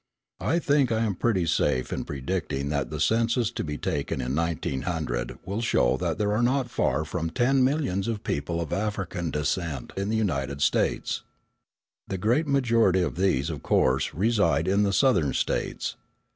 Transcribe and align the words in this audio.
I 0.39 0.57
think 0.57 0.91
I 0.91 1.01
am 1.03 1.13
pretty 1.13 1.45
safe 1.45 1.93
in 1.93 2.05
predicting 2.05 2.69
that 2.69 2.89
the 2.89 2.99
census 2.99 3.51
to 3.51 3.63
be 3.63 3.77
taken 3.77 4.19
in 4.19 4.33
1900 4.35 5.37
will 5.45 5.61
show 5.61 5.95
that 5.97 6.17
there 6.17 6.31
are 6.35 6.41
not 6.41 6.71
far 6.71 7.05
from 7.05 7.29
ten 7.29 7.63
millions 7.63 8.07
of 8.07 8.23
people 8.23 8.59
of 8.61 8.73
African 8.73 9.29
descent 9.29 9.93
in 9.95 10.09
the 10.09 10.17
United 10.17 10.59
States. 10.63 11.21
The 12.07 12.17
great 12.17 12.47
majority 12.47 13.03
of 13.03 13.13
these, 13.15 13.51
of 13.51 13.61
course, 13.61 14.11
reside 14.11 14.67
in 14.67 14.81
the 14.81 14.91
Southern 14.91 15.33
States. 15.33 15.97